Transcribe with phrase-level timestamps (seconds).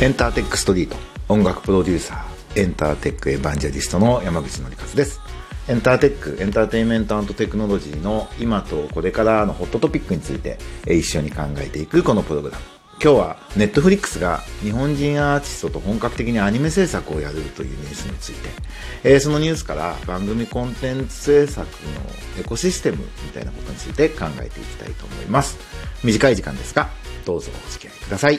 [0.00, 0.96] エンターテックストリート。
[1.28, 5.20] 音楽プロデューサーエンターテックエヴァンジェリストの山口哲一です。
[5.68, 12.81] エンターテックエンターテインメントテクノロジーの今とこれからのホットトピックについて一緒に考えていくこのプログラム。
[13.02, 18.48] 今日はネットフリックスが日本人アーティストと本格的にアニメ制作をやるというニュースについて、
[19.02, 25.58] えー、そのニュースから番組コンテンツ制作のエコシステムみたいなことについて考えていきたいと思います。
[26.04, 26.90] 短い時間ですが
[27.24, 28.38] どうぞお付き合いください。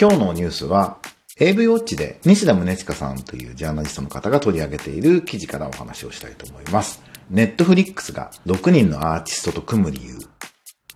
[0.00, 0.98] 今日のニュースは
[1.38, 7.09] AV ウォッチで西田宗近さんというジャーナリストの方が取り上げている記事からお話をしたいと思います。
[7.30, 10.18] ネットフリックスが6人のアーティストと組む理由。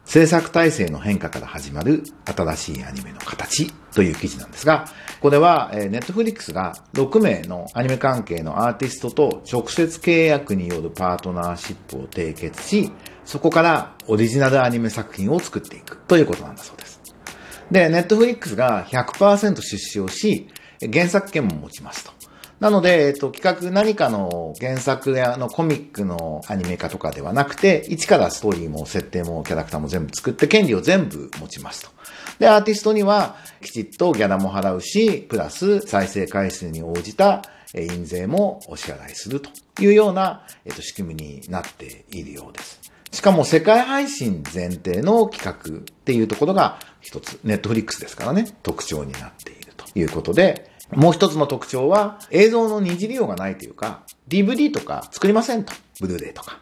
[0.05, 4.87] 制作体制の変化から始まる新しいアニメの形という記事なんですが、
[5.21, 12.91] これは、ネットフリックスが6名のアニメ関係のアーティストと直接契約によるパートナーシップを締結し、
[13.25, 17.01] そこからオリジナルアニメ作品を作っていくということなんだそうです。
[17.71, 20.49] で、ネットフリックスが100%出資をし、
[20.93, 22.24] 原作権も持ちますと。
[22.61, 31.91] なので、えっと、企画何かの原作やのコミックのアニメ化とかではなくて、一からストーリーも設定もキャラクターも全部作って権利を全部持ちますと。
[32.39, 37.43] で、アーティストにはきちっとギャラも払うし、プラス再生回数に応じた
[37.75, 39.51] 印税もお支払いすると
[39.83, 42.81] いうような、えっと、仕組みになっているようです。
[43.11, 55.73] しかも世界配信前提の企画っていうところが一つ、ネットフリックスですからね、特徴になっているということで、もう一つの特徴は映像の二次利用がないというか、DVD とか作りませんと。
[56.01, 56.59] ブルーレイとか。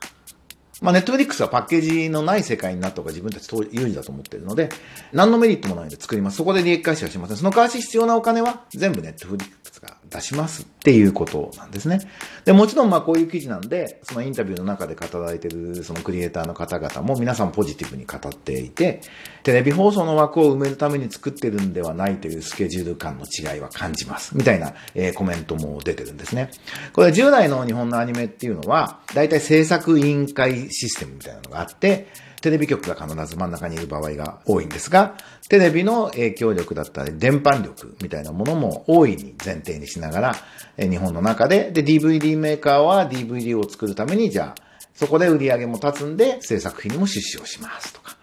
[0.81, 4.69] まあ、ネットフリックスはパッケージのない世界になった方が自分たち有利だと思ってるので、
[5.12, 6.39] 何のメリットもないので作ります。
[6.39, 7.37] そこで利益回収はしません。
[7.37, 12.01] その代わし必要なお金は全部ネットフリックスが出しますっていうことなんですね。
[12.45, 19.01] で、もちろんまあこういう記事なんで、そのインタビューの中で語られてるそのクリエイターの方々も皆さんポジティブに語っていて、
[19.43, 24.36] テレビ放送の枠を埋めるために作ってるんではないというスケジュール感の違いは感じます。
[24.36, 26.51] みたいな、えー、コメントも出てるんですね。
[26.92, 32.09] これ従来の日本のアニメっていうのは、だいたい制作委員会システムみたいなのがあって、
[32.42, 35.15] テレビ局が必ず真ん中にいる場合が多いんですが、
[35.48, 40.36] テレビの影響力だったり、電波力みたいなものも大いに前提にしながら、
[40.79, 44.63] 日本の中で、で、DVD メーカーは DVD を作るために、じゃあ、
[44.95, 48.17] そこで売り上げも立つんで、制作費にも出資をしますとか。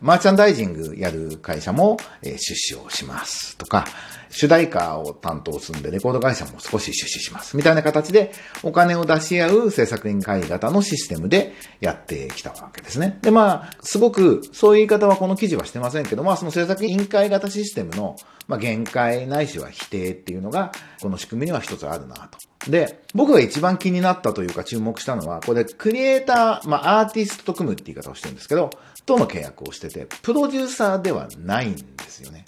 [0.00, 3.86] マーチャンダイジングやる会社も、出資をしますとか、
[4.30, 7.56] 主題歌を担当するんで、レコード会社も少し出資します。
[7.56, 13.18] みたいな形で、お金を出し合う制作委員会型のシステムでやってきたわけですね。
[13.22, 22.38] で、まあ、すごく、そういう言い方はこの記事はしてませんけど、まあ、その制作委員会型システムの、ま、限界ないしは否定っていうのが、この仕組みには一つあるなと。
[22.70, 28.70] で、僕が一番気になったというか注目したのは、これクリエイター、まあアーティストと組むって言い方をしてるんですけど、
[29.06, 32.44] との契約をしてて、プロデューサーではないんですよね。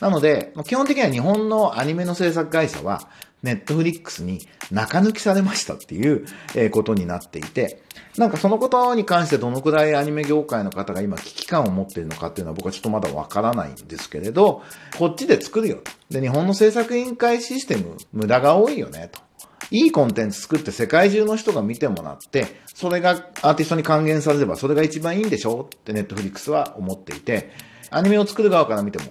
[0.00, 3.08] なので、基本的には日本のアニメの制作会社は、
[3.42, 6.26] ネットフリックスに中抜きされましたっていう
[6.72, 7.82] ことになっていて、
[8.16, 14.62] なんかそのことに関してどのくらいアニメ業界の方が今危機感を持っているのかっていうのは僕はちょっとまだわからないんですけれど、
[14.98, 15.78] こっちで作るよ。
[16.10, 19.20] で、日本の制作委員会システム無駄が多いよねと。
[19.70, 25.68] いいコンテンツ作って世界中の人が見てもらって、それがアーティストに還元されればそれが一番いいんでしょ？
[25.74, 27.50] ってネットフリックスは思っていて、
[27.90, 29.04] アニメを作る側から見ても、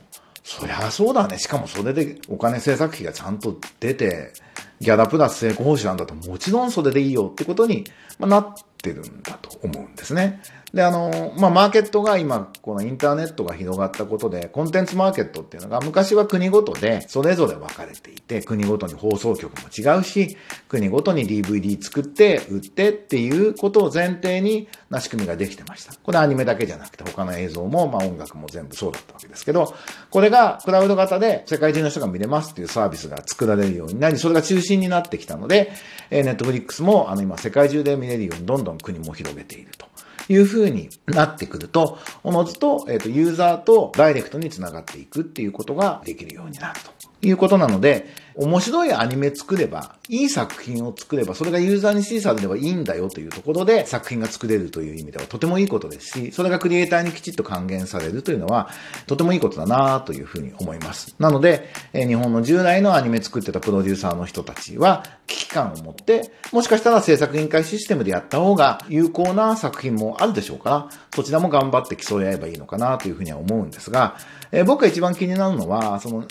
[0.43, 1.39] そりゃそうだね。
[1.39, 4.33] しかもそれでお金制作費がちゃんと出て、
[4.79, 7.85] ギャラプラス成功報酬なんだともちろんそれでいいよってことに
[8.19, 10.41] なってるんだと思うんですね。
[10.75, 20.35] で、あの、まあ、マーケットが今、このインターネットが広がったことで、コンテンツマーケットっていうのが昔は国ごとでそれぞれ分かれていて、国ごとに放送局も違うし、
[20.67, 25.93] 国ごとに DVD 作って売ってっていうことを前提にな仕組みができてました。
[25.93, 29.73] これアニメだけじゃなくて他の映像も、まあ、音楽も全部そうだったわけですけど、
[30.09, 35.71] これがクラウド型で世界中の人が見れますっていうサービスが作られるようになり、それが中心になってきたので、
[36.09, 39.94] えネットフリックスもあの今世界中で見れるようにどんどん国も広げていると。
[40.29, 46.95] いう風になってくると、おのずと、えっ、と、ユーザーとダイレクトにつながっていくっていうことができるようになると。
[47.21, 48.05] いうことなので、
[48.35, 58.69] 面白いアニメ作れば、いい作品を作れば、それがユーザーに支持されればいいんだよというところで作品が作れるという意味ではとてもいいことですし、それがクリエイターにきちっと還元されるというのは、
[59.07, 61.15] とてもいいことだなというふうに思います。
[61.17, 74.17] なので、え日本の従来のアニメ作ってたプロデューサーの人たちは、危感を持って、もしかしたら制作委員会システムでやった方が有効な作品もあるでしょうから、そちらも頑張って競い合えばいいのかなというふうには思うんですが、
[74.51, 76.25] え僕が一番気になるのは、その、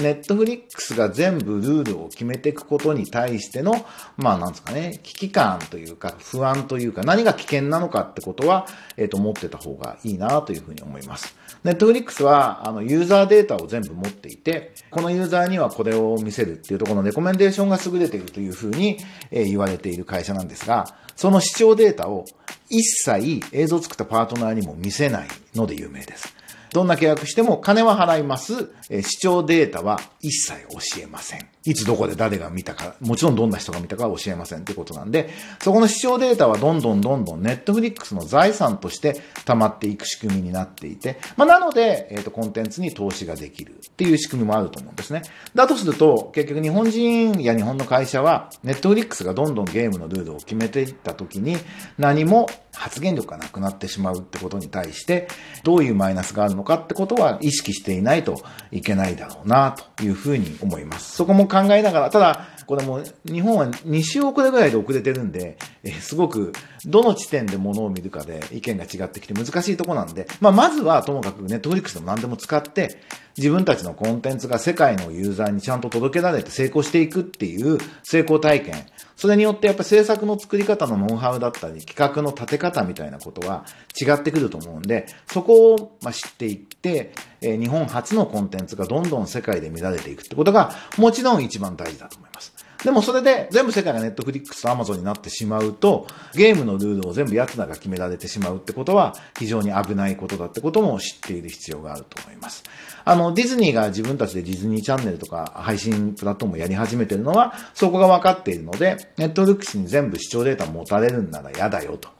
[0.00, 3.84] ネットフリックスが全部ルールを決めていくことに対しての、
[4.16, 8.66] まあなんですかね、危機感というか、不安というか、何が危険なのかってことは、
[8.96, 11.36] えっ、ー、と、持ってた方がいいなというふうに思います。
[11.64, 18.98] ネットフリックスは、あの、ユーザーデータを全部持っていて、このユーザーにはこれを見せるっていうところのレコメンデーションが優れているというふうに、
[19.30, 20.86] えー、言われている会社なんですが、
[21.16, 22.24] その視聴データを
[22.70, 26.37] 一切映像作ったパートナーにも見せないので有名です。
[26.72, 28.70] どんな契約しても金は払います。
[28.90, 31.48] え視聴データは一切教えません。
[31.68, 35.28] いつどこで誰が見たか、もちろんどんな人が見たかは教えませんってことなんで、
[35.60, 45.20] そこの視聴データはどんどんどんどんネットフリックスの財産として溜まっていく仕組みになっていて、まあ、なので、えっ、ー、と、コンテンツに投資ができるっていう仕組みもあると思うんですね。
[45.54, 51.58] だとすると、結局日本人や日本の会社は、ネットフリックスがどんどんゲームのルールを決めていった時に、
[51.98, 55.28] 何も発言力がなくなってしまうってことに対して、
[55.64, 58.40] どういうマイナスがあるのかってことは意識していないと
[58.70, 61.16] いけないだろうな、というふうに思います。
[61.16, 66.52] そこも考えながら、ただ、これも日本は2週遅れぐらいで遅れてるんで、えすごく
[66.84, 73.00] どの地点で物を見るかで意見が違ってきて難しいとこなんで、まあ、まずはともかくネットフリックスでも何でも使って、
[73.38, 78.74] 自分たちのコンテンツが世界のユーザーにちゃんと届けられて成功していくっていう成功体験。
[79.18, 83.66] それによってやっぱ制作の作り方のノウハウだったり、企画の立て方みたいなことは
[84.00, 92.57] 違ってくると思うんで、そこをま知っていって、え日本初のコンテンツがどんどん世界で見られていくってことが、もちろん一番大事だと思います。
[92.84, 102.62] でもそれで全部世界がネットフリックスとアマゾンになってしまうと、ゲームのルールを全部奴らが決められてしまうってことは非常に危ないことだってことも知っている必要があると思います。
[103.04, 112.10] あの、ディズニーが自分たちでディズニーチャンネルとか配信プラットフォームをやり始めてるのは、そこがわかっているので、ネットフリックスに全部視聴データ持たれるんなら嫌だよと。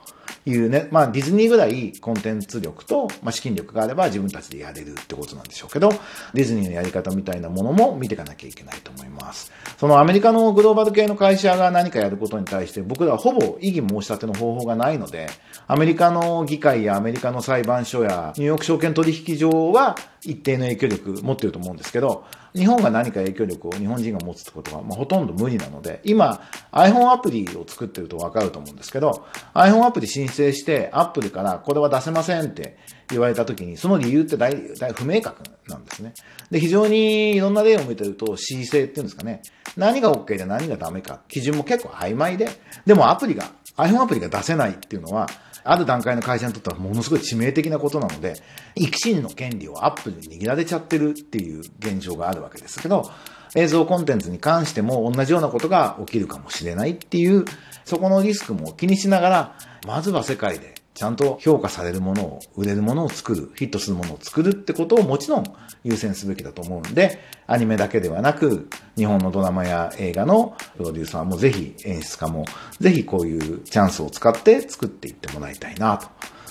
[0.49, 5.91] いうね、まあディズニーぐらいコンテンツ力と、まあ、資金力があれば自分たちでやれるってことなんでしょうけど、
[6.35, 9.53] ディズニーのやり方みたいなものも見ていかなきゃいけないと思います。
[9.79, 15.29] そのアメリカのグローバル系の会社が何かやることに対して僕らはほぼ異議申し立ての方法がないので、
[15.67, 22.25] アメリカの議会やアメリカの裁判所やニューヨーク証券取引所は一定の影響力持ってると思うんですけど、
[22.55, 26.41] 日本が何か影響力を日本人が持つってことは、まあ、ほとんど無理なので、今
[26.73, 32.77] iPhone アプリを作ってるとわかると思うんですけど、iPhone アプリ申請して Apple からこれは出せませんって
[33.11, 36.15] 言われた時に、その理由って大大不明確なんですね。
[36.50, 39.43] で、非常にいろんな例を見てると、恣意性っていうんですかね。
[39.77, 42.49] 何が OK で何がダメか、基準も結構曖昧で、
[42.87, 45.29] でもアプリが、iPhone アプリが出せないっていうのは、
[45.70, 48.41] ある段階の会社にとってはものすごい致命的なことなので、
[48.75, 53.11] 育心の権利をアップルに握られちゃってるっていう現象があるわけですけど、
[53.55, 57.44] 映像コンテンツに関しても同じようなことが起きるかもしれないっていう、
[57.85, 59.55] そこのリスクも気にしながら、
[59.87, 65.45] まずは世界でちゃんと評価されるものを、売れるものを作る、ヒットするものを作るってことをもちろん
[65.85, 72.47] 優先すべきだと思うんで、アニメだけではなく、日本のドラマや映画のプロデューサーもぜひ演出家も、
[72.81, 76.09] ぜひこういうチャンスを使って作っていってもらいたいなと。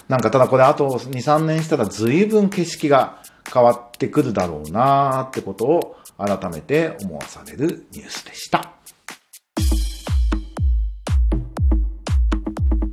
[0.07, 3.21] なんかただこれあと2、3年したら随分景色が
[3.53, 8.76] 変わってくるだろうなってことを改めて思わされるニュースでした。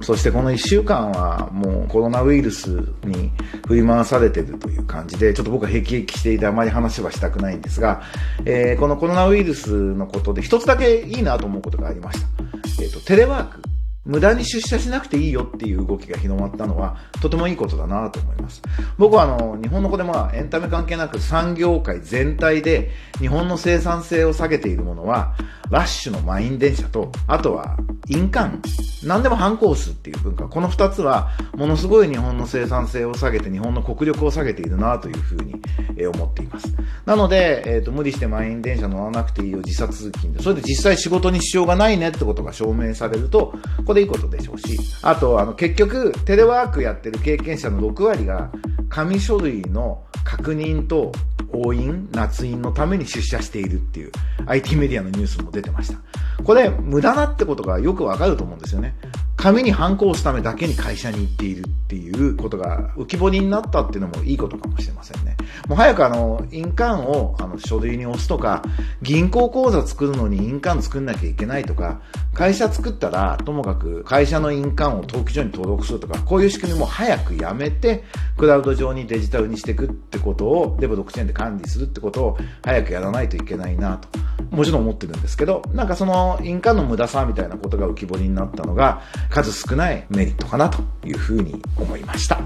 [0.05, 2.69] そしてこの1週間はもうコロナウイルス
[3.05, 3.33] に
[3.67, 8.03] 振り回されてるという感じで、ちょっと僕は辟易していてあまり話はしたくないんですが、
[8.45, 12.29] えー、このコロナウイルスのことで一つだけいいなと思うことがありました。
[12.83, 13.63] えっ、ー、と、テレワーク。
[14.05, 18.61] 無駄に出社しなくていいよっていう動きが広まったのは、とてもいいことだなと思います。
[18.99, 25.35] 僕はあの、日本の子でもエンタメ関係なく産業界全体で日本の生産性を下げているものは、
[25.71, 28.61] ラッシュの満員電車と、あとは印鑑。
[29.05, 30.49] 何でも反抗数っていう文化。
[30.49, 35.61] この二つは、ものすごい日本の生産性を下げて、日本の国力を下げているなというふうに
[36.07, 36.75] 思っています。
[37.05, 40.43] なので、えっ、ー、と、無理して満員電車乗らなくていいよ、時差通勤で。
[40.43, 43.55] それで実際仕事に支障がないねってことが証明されると、
[43.87, 48.51] これいいことでしょうし、あと、あの、結局、テレワークやってる経験者の6割が、
[48.89, 51.13] 紙書類の確認と
[51.53, 54.13] 応印、夏印のために出社しているっていう
[54.47, 55.99] IT メディアのニュースも出てました。
[56.45, 58.95] これ、無駄なってことがよくわかると思うんですよね。
[59.37, 65.37] 紙に反抗すためだけに会社に行っているっていうことが浮き彫りになったっていうのもいいことかもしれませんね。
[65.69, 68.63] もう早くあの、印鑑をあの書類に押すとか、
[69.03, 72.01] 銀行口座作るのに印鑑作んなきゃいけないとか、
[72.33, 78.05] 会社作ったらともかく会社の印鑑を登記所に登録するとか、こういう仕組みも早くやめて、
[78.39, 84.09] クラウド上にデジタルにしていくってことを、デブ6チェーンで管理するってことを早くやらないといけないなと。
[84.55, 92.39] もちろん思ってるんですけど、なんかその印鑑の無駄さみたいなことが浮き彫りになったのが、数少ないメリットかなというふうに思いました。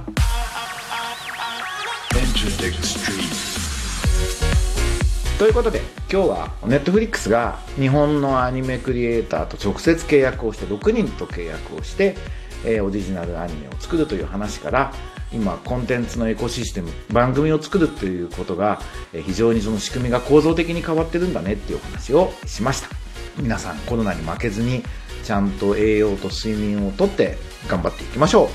[5.39, 12.17] ということで今日はネットフリックスが日本のアニメクリエイターと直接契約をして6人と契約をして、
[12.65, 14.93] えー、オリジナルアニメを作るという話から
[15.33, 18.81] 今コンテンツのエコシステム番組を作るということが
[19.13, 22.89] 非常にその仕組みが構造的に変わってるんだねっていうお話をしました。
[23.37, 24.83] 皆さんコロナに負けずに
[25.23, 27.37] ちゃんと栄養と睡眠をとって
[27.69, 28.49] 頑張っていきましょう。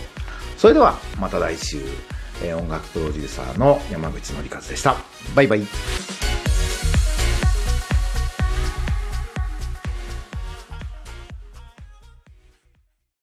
[0.59, 1.81] それではまた来週。
[2.57, 4.97] 音楽プロデューサーの山口のりかずでした。
[5.35, 6.12] バイバイ。